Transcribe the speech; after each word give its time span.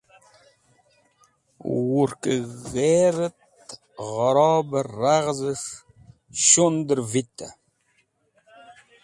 Wurkẽg̃herẽt 1.87 3.37
ghẽrobẽ 3.97 4.85
raghzẽs̃ht 5.01 5.71
shelut̃ 6.45 7.01
vitẽ. 7.11 7.51